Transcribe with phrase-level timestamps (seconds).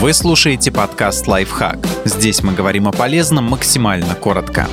[0.00, 1.84] Вы слушаете подкаст «Лайфхак».
[2.04, 4.68] Здесь мы говорим о полезном максимально коротко.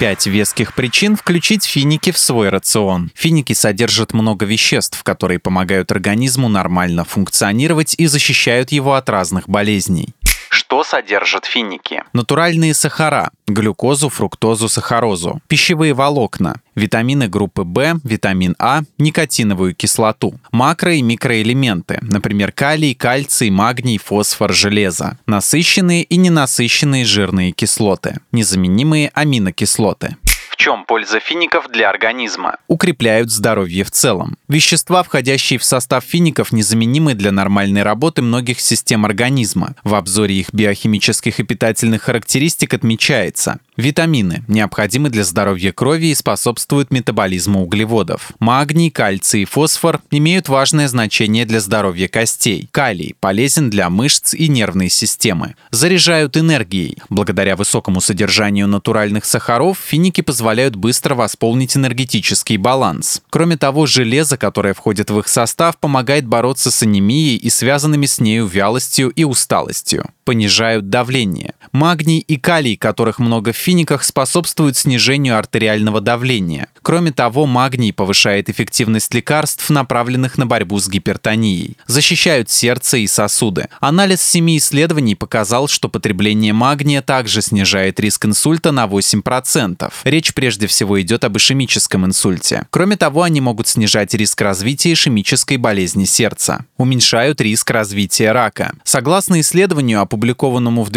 [0.00, 3.12] Пять веских причин включить финики в свой рацион.
[3.14, 10.12] Финики содержат много веществ, которые помогают организму нормально функционировать и защищают его от разных болезней.
[10.56, 12.02] Что содержат финики?
[12.14, 20.96] Натуральные сахара, глюкозу, фруктозу, сахарозу, пищевые волокна, витамины группы В, витамин А, никотиновую кислоту, макро-
[20.96, 30.16] и микроэлементы, например, калий, кальций, магний, фосфор, железо, насыщенные и ненасыщенные жирные кислоты, незаменимые аминокислоты
[30.56, 32.56] чем польза фиников для организма?
[32.66, 34.36] Укрепляют здоровье в целом.
[34.48, 39.74] Вещества, входящие в состав фиников, незаменимы для нормальной работы многих систем организма.
[39.84, 46.90] В обзоре их биохимических и питательных характеристик отмечается Витамины необходимы для здоровья крови и способствуют
[46.90, 48.32] метаболизму углеводов.
[48.38, 52.68] Магний, кальций и фосфор имеют важное значение для здоровья костей.
[52.72, 55.56] Калий полезен для мышц и нервной системы.
[55.70, 56.96] Заряжают энергией.
[57.10, 63.22] Благодаря высокому содержанию натуральных сахаров финики позволяют быстро восполнить энергетический баланс.
[63.28, 68.20] Кроме того, железо, которое входит в их состав, помогает бороться с анемией и связанными с
[68.20, 71.54] нею вялостью и усталостью понижают давление.
[71.76, 76.68] Магний и калий, которых много в финиках, способствуют снижению артериального давления.
[76.80, 81.76] Кроме того, магний повышает эффективность лекарств, направленных на борьбу с гипертонией.
[81.86, 83.68] Защищают сердце и сосуды.
[83.78, 89.92] Анализ семи исследований показал, что потребление магния также снижает риск инсульта на 8%.
[90.04, 92.66] Речь прежде всего идет об ишемическом инсульте.
[92.70, 96.64] Кроме того, они могут снижать риск развития ишемической болезни сердца.
[96.78, 98.72] Уменьшают риск развития рака.
[98.82, 100.90] Согласно исследованию, опубликованному в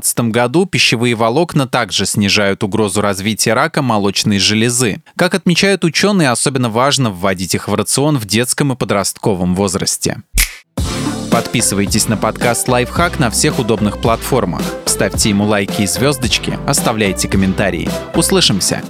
[0.00, 5.02] 2016 году, пищевые волокна также снижают угрозу развития рака молочной железы.
[5.16, 10.22] Как отмечают ученые, особенно важно вводить их в рацион в детском и подростковом возрасте.
[11.30, 14.62] Подписывайтесь на подкаст «Лайфхак» на всех удобных платформах.
[14.84, 17.88] Ставьте ему лайки и звездочки, оставляйте комментарии.
[18.14, 18.82] Услышимся!